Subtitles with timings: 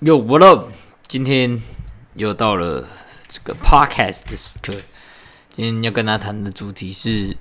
[0.00, 0.70] Yo, what up？
[1.08, 1.60] 今天
[2.14, 2.86] 又到了
[3.26, 4.72] 这个 podcast 的时刻。
[5.50, 7.36] 今天要跟大家谈的主题是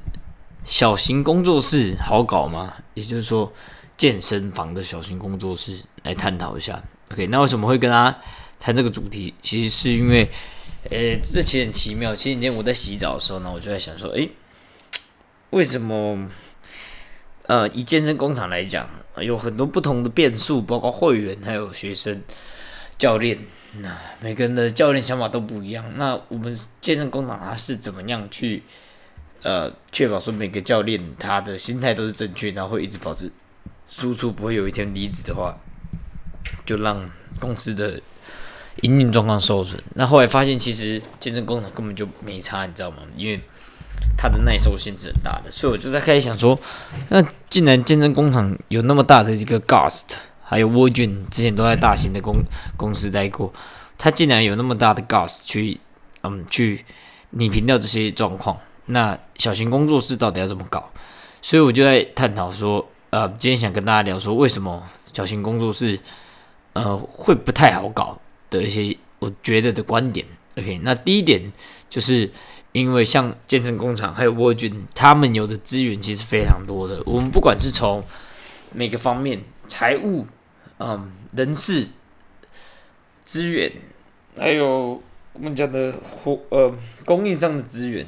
[0.65, 2.73] 小型工作室好搞吗？
[2.96, 3.54] 也就是说，
[3.96, 6.81] 健身房的小型工作室来探讨一下。
[7.12, 8.20] OK，那为什么会跟大家
[8.60, 9.35] 谈这个主题？
[9.39, 10.28] 其实是因为，
[10.89, 12.15] 呃，这其实很奇妙。
[12.15, 14.31] 前几天我在洗澡的时候呢，我就在想说，诶，
[15.51, 16.27] 为什么？
[17.44, 18.89] 呃，以健身工厂来讲，
[19.22, 22.22] 有很多不同的变数，包括会员、还有学生、
[22.98, 23.38] 教练，
[23.80, 25.86] 那每个人的教练想法都不一样。
[25.96, 28.64] 那我们健身工厂它是怎么样去
[29.44, 33.32] 呃确保说每个教练他的心态都是正确，然后会一直保持
[33.88, 35.58] 输出，不会有一天离职的话，
[36.66, 38.02] 就让公司的
[38.82, 39.82] 营运状况受损。
[39.96, 42.98] 那后来发现，其实健身工厂根本就没差，你知道吗？
[43.16, 43.40] 因为
[44.17, 46.59] 它的耐受性是很大的，所以我就在开始想说，
[47.09, 50.05] 那既然健身工厂有那么大的一个 Ghost，
[50.43, 52.43] 还有 Virgin 之前都在大型的公
[52.76, 53.53] 公司待过，
[53.95, 55.80] 它竟然有那么大的 Ghost 去
[56.24, 56.84] 嗯去
[57.29, 60.91] 拟平掉这些状况，那小型工作室到底要怎么搞？
[61.40, 64.81] 所以我就在探讨说，呃，今天想跟大家聊说，为什么
[65.13, 65.99] 小型工作室
[66.73, 70.25] 呃会不太好搞的一些我觉得的观点。
[70.57, 71.53] OK，那第一点
[71.87, 72.31] 就是。
[72.78, 77.02] 因为像健身工厂还有沃君，他们有的资源其实非常多的。
[77.08, 78.03] 我们不管是从
[78.72, 80.28] 每个方面，财务、
[80.78, 81.88] 嗯，人事
[83.25, 83.72] 资源，
[84.38, 85.02] 还有
[85.33, 86.72] 我们讲的货呃
[87.03, 88.05] 供应商的资源、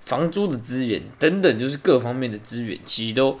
[0.00, 3.38] 房租的资源等等，就是各方面的资源，其实都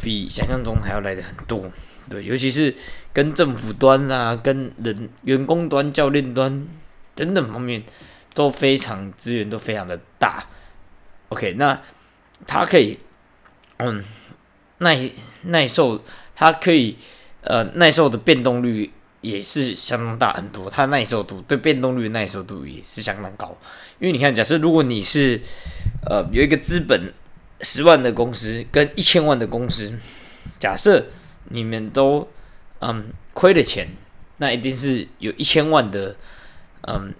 [0.00, 1.68] 比想象中还要来的很多。
[2.08, 2.72] 对，尤其是
[3.12, 6.68] 跟政府端啊、跟人员工端、教练端
[7.16, 7.82] 等等方面。
[8.34, 10.46] 都非常资源都非常的大
[11.28, 11.78] ，OK，那
[12.46, 12.98] 它可以，
[13.76, 14.02] 嗯，
[14.78, 15.10] 耐
[15.42, 16.02] 耐受，
[16.34, 16.96] 它可以
[17.42, 23.54] 呃耐受的变动率也是相当大很多，它耐受度对变动率耐受度也是相当高。
[23.98, 25.40] 因为你看，假设如果你是
[26.08, 27.12] 呃有一个资本
[27.60, 29.92] 十万的公司跟一千万的公司，
[30.58, 31.06] 假设
[31.50, 32.26] 你们都
[32.80, 33.88] 嗯亏了钱，
[34.38, 36.16] 那一定是有一千万的
[36.88, 37.12] 嗯。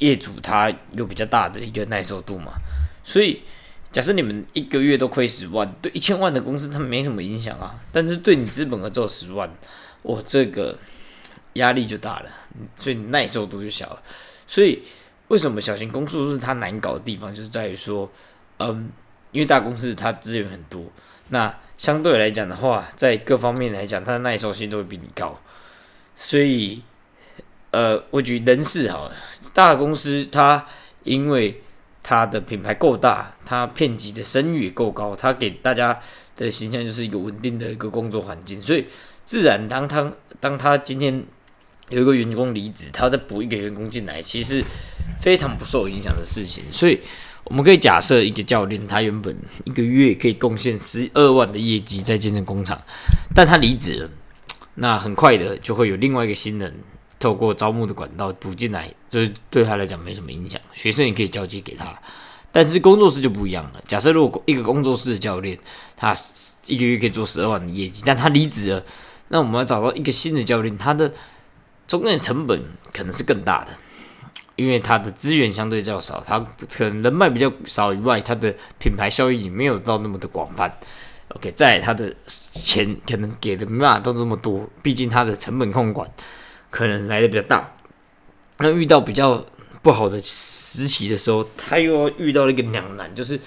[0.00, 2.52] 业主他有比较大的一个耐受度嘛，
[3.04, 3.40] 所以
[3.92, 9.50] 假设你们一个月都亏十万，对一千万的公司它没什么影响啊，但是对你资本额只有十万，
[10.02, 10.78] 哇，这个
[11.54, 12.30] 压力就大了，
[12.76, 14.02] 所以耐受度就小了。
[14.46, 14.82] 所以
[15.28, 18.10] 为什么小型公司是它难搞的地方，就是在于说，
[18.58, 18.90] 嗯，
[19.32, 20.84] 因为大公司它资源很多，
[21.28, 25.38] 那相对来讲的话，在各方面来讲，它的耐受性都会比你高，
[26.14, 26.82] 所以。
[27.70, 29.14] 呃，我举人事好了，
[29.54, 30.66] 大公司它
[31.04, 31.62] 因为
[32.02, 35.98] 它的品牌够大，它片级的声誉也够高，它给大家
[36.36, 38.86] 的形象就是一个稳定的一个工作环境，所以
[39.24, 41.22] 自然当他当他今天
[41.90, 44.64] 有一个员工离职，他再补一个员工进来，其实
[45.20, 46.64] 非常不受影响的事情。
[46.72, 46.98] 所以
[47.44, 52.82] 我们可以假设一个教练，他原本一个月可以贡献十二万的业绩在健身工厂，
[53.32, 54.10] 但他离职了，
[54.74, 56.74] 那很快的就会有另外一个新人。
[57.20, 60.60] 透过招募的管道补进来，就是对他来讲没什么影响。
[60.72, 61.94] 学生也可以交接给他，
[62.50, 63.82] 但是工作室就不一样了。
[63.86, 65.56] 假设如果一个工作室的教练，
[65.96, 66.14] 他
[66.66, 68.82] 一个月可以做十二万的业绩，但他离职了，
[69.28, 71.12] 那我们要找到一个新的教练，他的
[71.86, 72.60] 中间成本
[72.92, 73.72] 可能是更大的，
[74.56, 76.40] 因为他的资源相对较少，他
[76.72, 80.74] 可能人脉比较少以外，他的品牌效益也没有到那么的广泛。
[81.34, 86.10] OK，在他的钱可能给的没办法到这么多，毕竟他的成本控管。
[86.70, 87.72] 可能来的比较大，
[88.58, 89.44] 那遇到比较
[89.82, 93.38] 不好的时期的时候，他又要遇到了一个两难，就是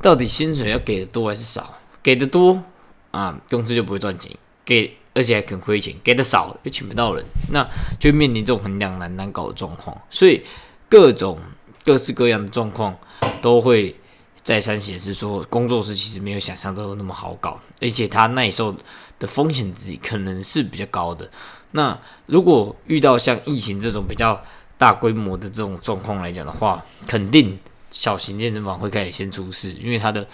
[0.00, 1.74] 到底薪水要给的多还是少？
[2.02, 2.62] 给的多
[3.10, 4.32] 啊，公司就不会赚钱；
[4.64, 7.68] 给而且还肯亏钱；给的少又请不到人，那
[8.00, 9.96] 就面临这种很两难难搞的状况。
[10.08, 10.42] 所以
[10.88, 11.38] 各种
[11.84, 12.96] 各式各样的状况
[13.40, 13.94] 都会
[14.42, 18.74] 再三显示说，工作室其实没有想象中的那么好搞，而且它耐受
[19.22, 21.30] 的风险值可能是比较高的。
[21.70, 21.96] 那
[22.26, 24.42] 如果遇到像疫情这种比较
[24.76, 27.56] 大规模的这种状况来讲的话，肯定
[27.88, 30.26] 小型健身房会开始先出事，因为它的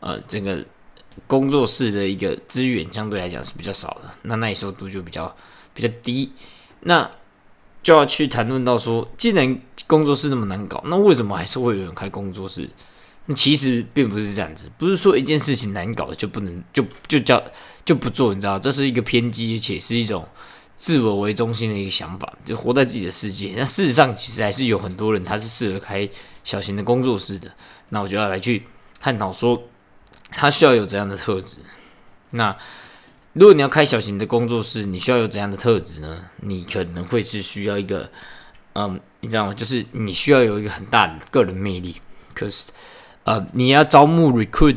[0.00, 0.64] 呃整个
[1.26, 5.36] 工作室的一个资源相对来讲是比较少的，那耐受度就比较
[5.74, 6.32] 比较低。
[6.80, 7.10] 那
[7.82, 12.70] 就要去谈论到说，既然工作室那么难搞，那为什么还是会有人开工作室？
[13.34, 17.42] 其实并不是这样子，不是说一件事情难搞就不能就就叫
[17.84, 20.26] 就不做，你知道，这是一个偏激，而且是一种。
[20.74, 23.52] 自我为中心的一个想法，就活在自己的世界。
[23.56, 26.08] 那事实上，其实还是有很多人他是适合开
[26.42, 27.48] 小型的工作室的。
[27.90, 28.64] 那我就要来去
[28.98, 29.62] 探讨说，
[30.30, 31.58] 他需要有怎样的特质。
[32.30, 32.56] 那
[33.34, 36.24] 如果你要开小型的工作室，你需要有怎样的特质呢？
[36.40, 38.10] 你可能会是需要一个，
[38.72, 39.54] 嗯，你知道吗？
[39.54, 41.94] 就是你需要有一个很大的个人魅力。
[42.34, 42.70] 可是，
[43.24, 44.76] 呃，你要招募 recruit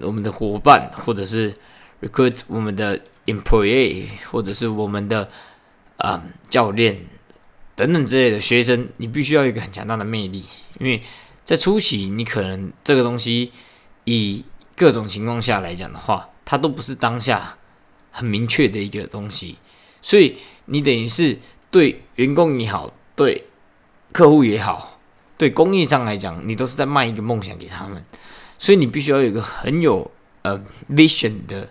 [0.00, 1.54] 我们的伙伴，或者是
[2.02, 5.28] recruit 我们的 employee，或者是我们的
[5.96, 7.06] 啊教练
[7.74, 10.44] 等等之类的学生，你必须要有一个很强大的魅力。
[10.78, 11.02] 因为
[11.44, 13.52] 在初期，你可能这个东西
[14.04, 14.44] 以
[14.76, 17.56] 各种情况下来讲的话，它都不是当下。
[18.16, 19.58] 很明确的一个东西，
[20.00, 20.36] 所以
[20.66, 21.36] 你等于是
[21.68, 23.48] 对员工也好，对
[24.12, 24.93] 客户也好，
[25.36, 28.04] 对工艺上来讲，你都是在卖一个梦想给他们，
[28.58, 30.10] 所以你必须要有一个很有
[30.42, 30.60] 呃
[30.90, 31.68] vision 的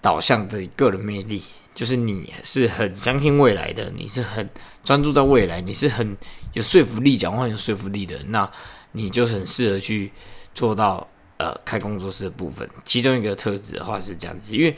[0.00, 1.42] 导向的个人魅力，
[1.74, 4.48] 就是你是很相信未来的，你是很
[4.84, 6.16] 专注在未来，你是很
[6.52, 8.50] 有说服力，讲话有说服力的，那
[8.92, 10.12] 你就很适合去
[10.54, 11.06] 做到
[11.36, 12.68] 呃开工作室的部分。
[12.84, 14.76] 其中一个特质的话是这样子，因为。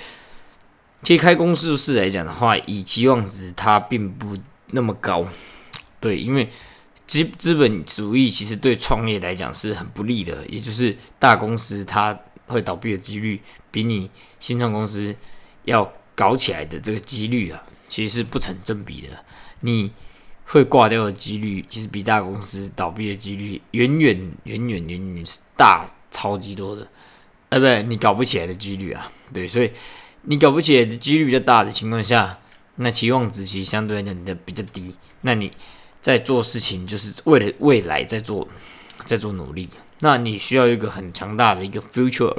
[1.05, 4.39] 其实开工作室来讲的话，以期望值它并不
[4.69, 5.27] 那么高，
[5.99, 6.49] 对，因为
[7.13, 13.39] 资资本主义其实对创业来讲是很不利的，也就是大公司它会倒闭的几率
[13.71, 14.11] 比你
[14.41, 15.15] 新创公司
[15.65, 19.09] 要搞起来的这个几率啊，其实是不成正比的。
[19.61, 19.91] 你
[20.47, 26.89] 会挂掉的几率，其实比大公司倒闭的几率远远远远远远是大超级多的，
[27.51, 29.71] 呃，不对，你搞不起来的几率啊，对，所以。
[30.25, 32.39] 你搞不起来的几率比较大的情况下，
[32.77, 34.95] 那期望值其实相对来讲的比较低。
[35.23, 35.51] 那你
[36.03, 38.47] 在做事情就是为了未来在做，
[39.07, 39.71] 在做努力。
[40.01, 42.35] 那你需要一个很强大的一个 future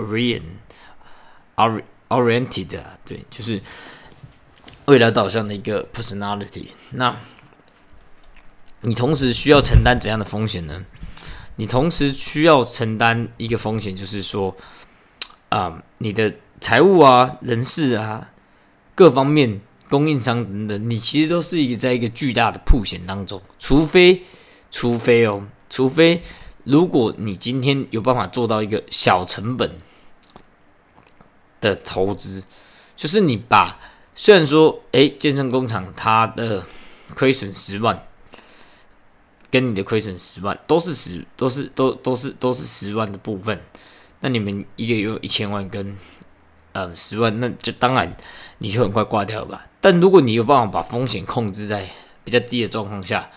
[2.10, 3.60] oriented，对，就是
[4.86, 6.68] 未来导向的一个 personality。
[6.92, 7.18] 那
[8.81, 10.86] 你同时需要承担怎样的风险呢？
[11.56, 14.56] 你同时需要承担一个风险，就是说，
[15.50, 16.36] 啊，你的。
[16.62, 18.31] 财务啊，人事啊，
[18.95, 19.60] 各方面
[19.94, 23.40] 供应商等等，你其实都是一个在一个巨大的铺险当中。
[23.60, 24.24] 除非，
[24.72, 26.24] 除非哦，除非
[26.63, 29.69] 如果你今天有办法做到一个小成本
[31.62, 32.44] 的投资，
[32.95, 33.80] 就是你把
[34.16, 36.63] 虽然说，哎，健身工厂它的
[37.13, 38.07] 亏损十万，
[39.51, 43.62] 跟你的亏损十万都是十，都是都都是都是十万的部分，
[44.22, 45.96] 那你们一个月一千万跟。
[46.74, 48.16] 嗯，十万那就当然
[48.58, 49.68] 你就很快挂掉吧。
[49.80, 51.88] 但如果你有办法把风险控制在
[52.24, 53.30] 比较低的状况下，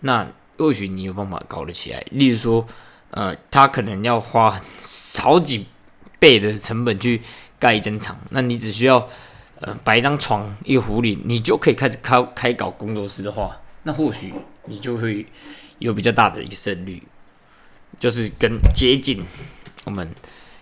[0.00, 2.04] 那或许你有办法搞得起来。
[2.10, 2.64] 例如说，
[3.10, 4.60] 呃，他可能要花
[5.18, 5.66] 好几
[6.18, 7.20] 倍的成本去
[7.58, 9.08] 盖一间厂，那你只需要
[9.60, 14.32] 呃摆一张床、一个壶里，你就可以开始开开搞工作室的话，那或许
[14.66, 15.26] 你就会
[15.80, 17.02] 有比较大的一个胜率，
[17.98, 19.24] 就是跟接近
[19.84, 20.08] 我们。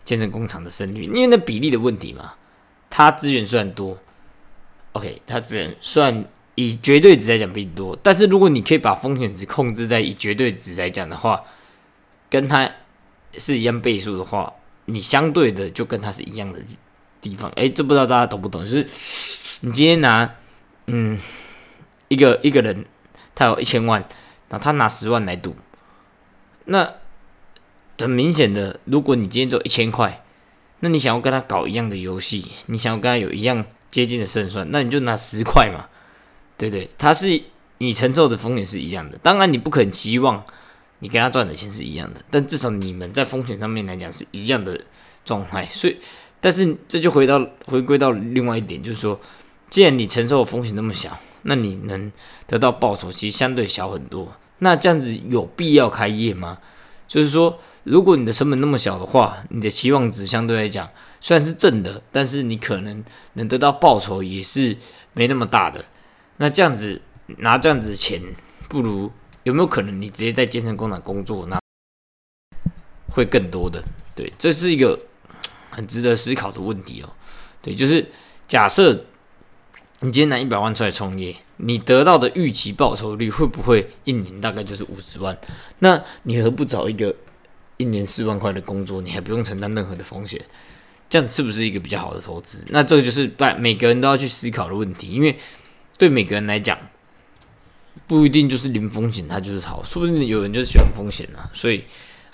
[0.05, 2.35] 建成工厂的胜率，因为那比例的问题嘛，
[2.91, 3.99] 它资源虽然多
[4.93, 6.25] ，OK，它资源虽然
[6.55, 11.43] 以绝对值来讲比你多，但是如果你可以把风险值控制在以绝对值来讲的话，
[12.29, 12.71] 跟它
[13.39, 14.53] 是一样倍数的话，
[14.85, 16.61] 你相对的就跟它是一样的
[17.23, 17.51] 地方。
[17.57, 18.61] 哎，这不知道大家懂不懂？
[18.61, 18.87] 就是
[19.61, 20.35] 你今天拿，
[20.87, 21.19] 嗯，
[22.09, 22.85] 一个一个人
[23.35, 24.01] 他有一千万，
[24.51, 25.57] 然后他拿十万来赌，
[26.67, 26.95] 那。
[27.99, 30.25] 很明显的，如果你今天只有一千块，
[30.81, 35.87] 那你想要跟他搞一样的游戏，你想要跟他有一样接近的胜算，那你就拿十块嘛，
[36.59, 36.91] 对不对？
[36.99, 37.41] 他是
[37.79, 40.45] 你承受的风险是一样的，当然你不可期望
[40.99, 44.79] 你跟他赚的钱是一样的，但至少你们在风险上面来讲是一样的
[45.25, 45.65] 状态。
[45.71, 45.97] 所以，
[46.41, 49.19] 但是这就回到回归到另外一点，就是说，
[49.71, 52.13] 既然你承受的风险那么小，那你能
[52.47, 54.33] 得到报酬其实相对小很多。
[54.59, 56.59] 那这样子有必要开业吗？
[57.07, 57.59] 就是说。
[57.85, 60.89] 如果你的成本那么小的话，你的期望值相对来讲
[61.21, 64.77] 虽然是正的，但是你可能能得到报酬也是
[65.13, 65.85] 没那么大的。
[66.39, 67.01] 那这样子
[67.39, 68.23] 拿这样子的钱，
[68.69, 69.13] 不如
[69.43, 71.61] 有没有可能你直接在健身工厂工作，那
[73.11, 73.85] 会更多的？
[74.17, 74.99] 对，这是一个
[75.71, 77.13] 很值得思考的问题哦。
[77.61, 78.07] 对，就是
[78.49, 79.05] 假设
[80.01, 85.39] 你今天拿一百万出来创业，你得到的预期报酬率会不会一年大概就是五十万？
[85.81, 87.15] 那你何不找一个？
[87.85, 90.41] 一年四万块的工作，你还不用承担任何的风险，
[91.11, 92.65] 这样是不是一个比较好的投资？
[92.69, 95.37] 那这就是把每个人都要去思考的问题，因为
[95.99, 96.79] 对每个人来讲，
[98.07, 101.51] 不一定就是零风险，它就是好，说不定有人就是喜欢风险啊。
[101.53, 101.85] 所以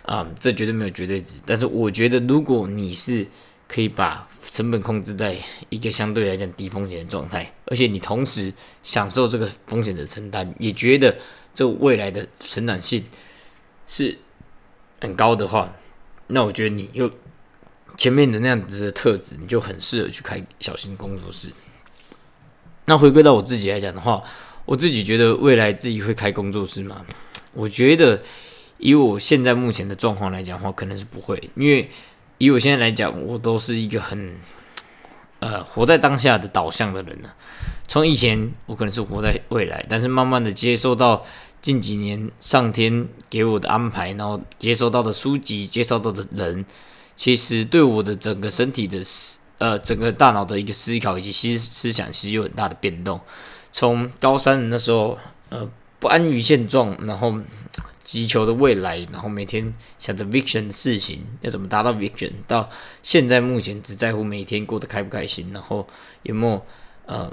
[0.05, 1.41] 啊，这绝对没有绝对值。
[1.45, 3.27] 但是我觉得，如果你是
[3.67, 5.37] 可以把成本控制在
[5.69, 8.53] 一个相对来讲低风险的状态，而且你同时
[8.85, 11.17] 享受这个风险的承担，也觉得
[11.53, 13.05] 这未来的成长性
[13.89, 14.17] 是。
[15.01, 15.73] 很高的话，
[16.29, 17.11] 那我觉得你又
[17.97, 21.49] 前面的那样子的特质，你就很适合去开小型工作室。
[22.87, 24.23] 那回归到我自己来讲的话，
[24.65, 27.05] 我自己觉得未来自己会开工作室吗？
[27.53, 28.21] 我觉得
[28.79, 31.91] 以我现在目前的状况来讲的话，可能是不会，因为
[32.39, 34.35] 以我现在来讲，我都是一个很
[35.41, 37.31] 呃活在当下的导向的人呢。
[37.87, 41.25] 从以前我可能是活在未来，但是慢慢的接受到
[41.61, 46.65] 近几年上天给我的安排，然后接收到的书籍，接收到的人，
[47.15, 53.21] 其实对我的整个身体的思呃整个大脑的一个思考以及其实思想，其实有很大的变动。
[53.71, 55.19] 从高三的那时候，
[55.51, 57.39] 呃不安于现状，然后
[58.03, 62.71] 急求的未来，然后每天想着 vision 的事情要怎么达到 vision，到
[63.03, 65.87] 现在目前只在乎每天过得开不开心，然后
[66.23, 66.63] 有没有
[67.05, 67.31] 呃。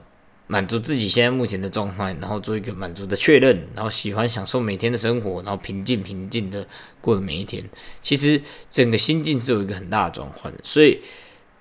[0.48, 6.66] 满足自己现在目前的状态，然后做一个满足的确认，然后喜欢享受每天的生活，然后平静平静的
[7.01, 7.62] 过的每一天。
[8.01, 10.54] 其实整个心境是有一个很大的转换。
[10.63, 11.01] 所以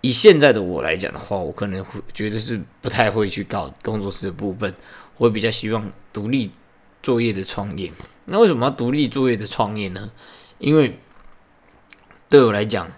[0.02, 4.72] 以现在的我来讲的话，我可能会觉得是不太会去搞工作室的部分，
[5.16, 6.52] 我比较希望独立
[7.02, 7.90] 作业的创业。
[8.26, 10.12] 那为什么要独立作业的创业呢？
[10.58, 10.96] 因为
[12.28, 12.90] 对我来讲，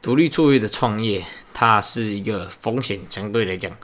[0.00, 3.76] 独立作业的创业它是一个风险相对来讲。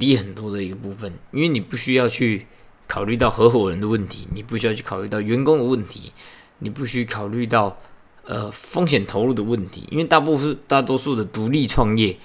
[0.00, 2.46] 低很多的一个部分，因为你不需要去
[2.88, 6.12] 考虑到合伙人的问题，你不需要去考虑到员工的问题，
[6.58, 7.78] 你不需考虑到
[8.24, 12.18] 呃风险投入的问题，因为大部分大多数的独立创业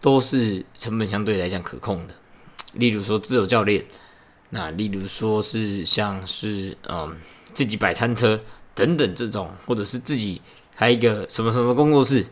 [0.00, 2.14] 都是成本相对来讲可控的。
[2.74, 3.84] 例如说自由教练，
[4.50, 7.16] 那例如说是像是嗯
[7.52, 8.40] 自己摆餐车
[8.74, 10.40] 等等这种，或者是自己
[10.76, 12.24] 开一个什么什么工作室。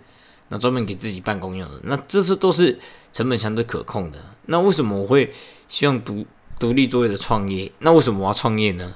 [0.55, 2.79] 那专门给自己办公用的，那这是都是
[3.13, 4.25] 成本相对可控的。
[4.47, 5.33] 那为什么我会
[5.67, 6.25] 希望独
[6.61, 7.73] 独立作业的创业？
[7.81, 8.95] 那为什么我要创业呢？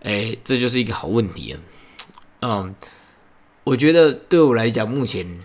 [0.00, 1.60] 诶，这就是一个好问题啊。
[2.40, 2.74] 嗯，
[3.62, 5.38] 我觉得对我来讲，目前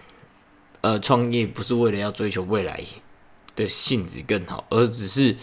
[0.79, 2.81] 呃创业不是为了要追求未来
[3.53, 5.36] 的性质更好，而只是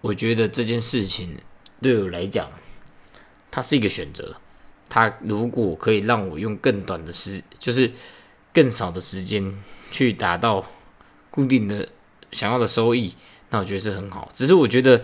[0.00, 1.36] 我觉得这件事情
[1.82, 2.48] 对我来讲，
[3.50, 4.36] 它是一个选择。
[4.88, 7.90] 它如果可以让我用更短的时，就是。
[8.52, 9.56] 更少的时间
[9.90, 10.64] 去达到
[11.30, 11.88] 固定的
[12.32, 13.14] 想要的收益，
[13.50, 14.28] 那我觉得是很好。
[14.34, 15.00] 只是我觉得，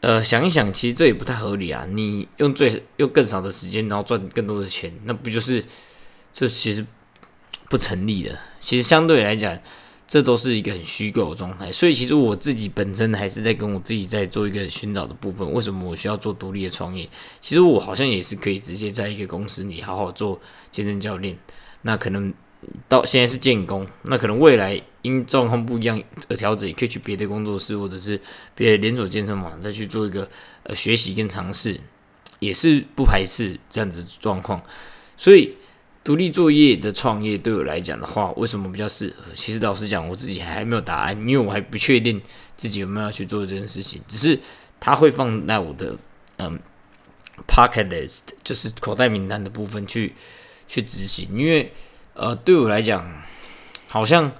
[0.00, 1.86] 呃，想一想，其实这也不太合理啊。
[1.88, 5.64] 你用最用更少的时间，然后赚更多的钱，那不就是
[6.32, 6.84] 这其实
[7.68, 8.38] 不成立的。
[8.60, 9.58] 其实相对来讲，
[10.06, 11.72] 这都是一个很虚构的状态。
[11.72, 15.50] 所以其实我自己本身还是在跟我自己在做一个寻找的部分。
[15.52, 17.08] 为什么我需要做独立的创业？
[17.40, 21.38] 其实我好像也是可以直接在一个公司里好好做健身教练。
[21.82, 22.32] 那可能。
[22.88, 28.20] 到现在是建工，那可能未来因状况不一样而调整，也可以去别的工作室或者是
[28.54, 30.28] 别的连锁健身房再去做一个
[30.62, 31.80] 呃学习跟尝试，
[32.38, 34.62] 也是不排斥这样子状况。
[35.16, 35.56] 所以
[36.04, 39.32] 独立作业的创业对我来讲的话，为什么比较适合？
[39.34, 42.22] 其实老实讲，我自己还没有答案，因为我还不确定
[42.56, 44.00] 自己有没有要去做这件事情。
[44.06, 44.38] 只是
[44.78, 45.96] 它会放在我的
[46.38, 46.56] 嗯
[47.48, 50.12] pocket list，就是口袋名单的部分去
[50.68, 51.72] 去执行，因为。
[52.14, 53.22] 呃，对我来讲，
[53.88, 54.30] 好像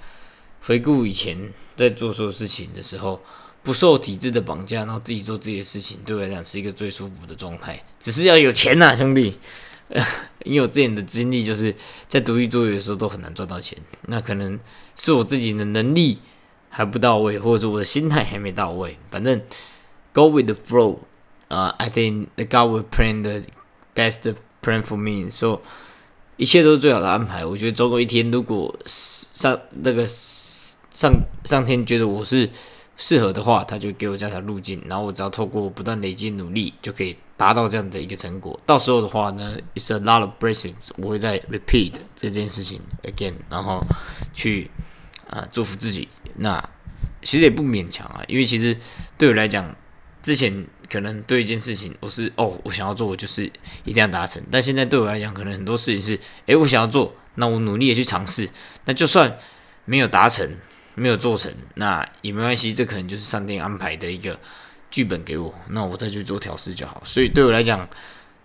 [0.63, 3.21] 回顾以前在做所有事情的时候，
[3.63, 7.83] 不受体制的绑架，然后自己做自己的事情，对我来讲是一个最舒服的状态。
[7.99, 9.39] 只是要有钱呐，兄弟。
[10.45, 11.75] 因为我之前的经历就是
[12.09, 14.59] 在独立作业的时候都很难赚到钱，那可能
[14.97, 16.19] 是我自己的能力
[16.71, 18.97] 还不到位，或者是我的心态还没到位。
[19.11, 19.41] 反正
[20.15, 20.99] go with the flow，
[21.49, 23.43] 呃，I think the God will plan the
[23.95, 25.61] best plan for me，so。
[26.43, 27.47] 一切都是最好的安排。
[27.47, 31.13] 我觉得总有一天，如果上那个上
[31.45, 32.51] 上天觉得我是
[32.97, 38.59] 适合的话，他就给我这条路径，然后我只要透过不断累积努力，就可以达到这样的一个成果。
[38.67, 43.79] 到时候的话呢，it's a lot of blessings，我会再 repeat 这件事情 again，然后
[44.35, 44.69] 去
[45.31, 46.09] 啊祝福自己。
[46.35, 46.61] 那
[47.23, 48.77] 其实也不勉强啊，因为其实
[49.17, 49.73] 对我来讲，
[50.21, 50.67] 之前。
[50.93, 53.51] 可能对一件事情，我是哦，我想要做，我就是
[53.87, 54.43] 一定要达成。
[54.51, 58.47] 但现在对我来讲，可能很多事情是，诶，我想要做，那我努力的去尝试，
[58.85, 59.39] 那就算
[59.87, 60.47] 没有达成，
[60.95, 64.39] 没有做成，那也没关系，这可能就是上天安排的一个
[64.91, 67.03] 剧本给我，那我再去做调试就好。
[67.07, 67.89] 所以对我来讲，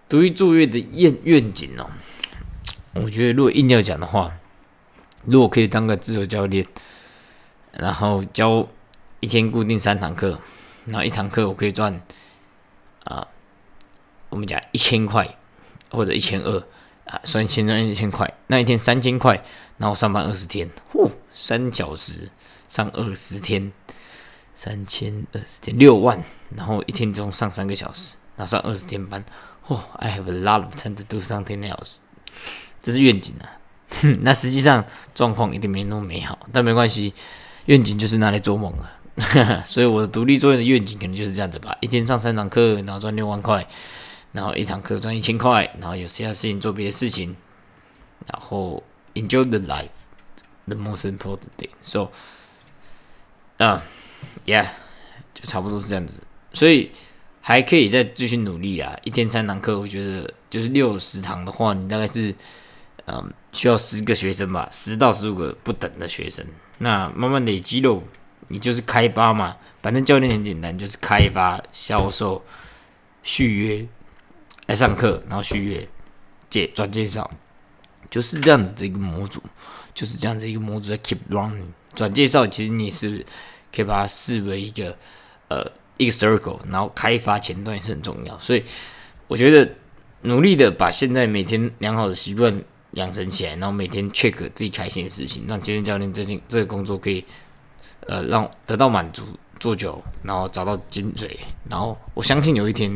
[0.07, 1.89] 独立作业的愿愿景哦，
[2.93, 4.31] 我觉得如果硬要讲的话，
[5.25, 6.65] 如果可以当个自由教练，
[7.73, 8.65] 然后教
[9.19, 10.39] 一天固定三堂课，
[10.85, 12.01] 然后一堂课我可以赚。
[13.07, 13.27] 啊，
[14.29, 15.37] 我们讲一千块
[15.89, 16.59] 或者一千二
[17.05, 19.43] 啊，算先赚一千块，那一天三千块，
[19.77, 22.29] 然后上班二十天，呼，三小时
[22.67, 23.71] 上二十天，
[24.53, 26.21] 三千二十天六万，
[26.55, 29.23] 然后一天中上三个小时，然后上二十天班，
[29.67, 31.97] 哦，I have a lot of time to do something else，
[32.81, 33.55] 这是愿景啊。
[34.19, 34.83] 那实际上
[35.15, 37.13] 状况一定没那么美好，但没关系，
[37.67, 38.91] 愿景就是拿来做梦了。
[39.65, 43.65] 所以我的独立作业的愿景可能就是这样子吧：一天上三堂课，然后赚六万块，
[44.31, 47.35] 然后一堂课赚一千块，然后有其他事情做别的事情，
[48.25, 48.83] 然后
[49.15, 51.69] enjoy the life，the most important thing。
[51.81, 52.09] So，
[53.57, 53.83] 啊
[54.45, 54.67] ，yeah，
[55.33, 56.23] 就差不多是这样子。
[56.53, 56.91] 所以
[57.41, 58.97] 还可以再继续努力啊！
[59.03, 62.35] 一天三堂课，我觉得就是六十堂的话，你大概是。
[63.09, 66.45] 嗯，需要十个学生吧，十到十五个不等的学生。
[66.79, 68.03] 那慢慢累积喽，
[68.47, 69.55] 你就是开发嘛。
[69.81, 72.43] 反正教练很简单，就是开发、销售、
[73.23, 73.87] 续约、
[74.65, 75.87] 来上课，然后续约、
[76.49, 77.29] 介转介绍，
[78.09, 79.41] 就是这样子的一个模组，
[79.93, 81.67] 就是这样子一个模组在 keep running。
[81.95, 83.25] 转介绍其实你是
[83.73, 84.97] 可以把它视为一个
[85.47, 85.65] 呃
[85.97, 88.37] 一个 circle，然后开发前段也是很重要。
[88.39, 88.63] 所以
[89.27, 89.73] 我觉得
[90.23, 92.63] 努力的把现在每天良好的习惯。
[92.91, 97.23] 养成起来，然后每天 check 自己开心的事情，让健身教练这件这个工作可以，
[98.07, 99.23] 呃，让得到满足，
[99.59, 101.29] 做久，然后找到精髓，
[101.69, 102.91] 然后我相信有一天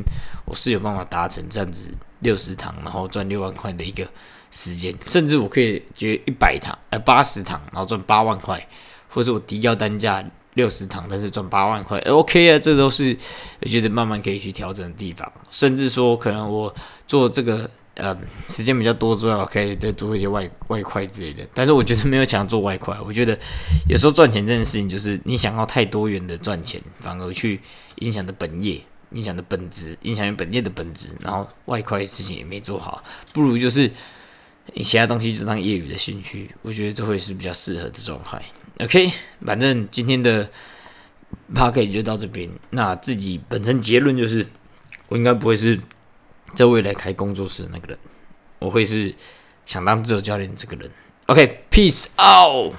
[0.45, 4.07] 我是有办法达成这样子六十堂，然后赚六万块的一个
[4.51, 8.67] 时间，甚至我可以觉一百堂，呃，八十堂，然后赚八万块，
[9.09, 13.17] 或者我低调单价六十堂，但是赚八万块，OK 啊，这都是
[13.61, 16.73] 我觉得慢慢可以去调整的地方，甚至说可能我
[17.07, 17.69] 做这个。
[17.95, 18.17] 呃，
[18.47, 21.45] 时间比较多之外，可以再做一些外外快之类的。
[21.53, 23.37] 但是我觉得没有想要做外快，我觉得
[23.89, 27.59] 有时候赚钱这件事情，就是你想要太多元的赚钱，反而去
[27.97, 28.81] 影响的本业、
[29.11, 33.91] 影响的本质、影响本业的本质，然后外快事情也没做好，不如就是
[34.73, 36.49] 你其他东西就当业余的兴趣。
[36.61, 38.41] 我觉得这会是比较适合的状态。
[38.79, 39.11] OK，
[39.45, 40.49] 反正今天的
[41.53, 42.49] p a r k 就到这边。
[42.69, 44.47] 那自己本身结论就是，
[45.09, 45.77] 我应该不会是。
[46.53, 47.97] 在未来开工作室的那个人，
[48.59, 49.13] 我会是
[49.65, 50.89] 想当自由教练这个人。
[51.27, 52.73] OK，peace out。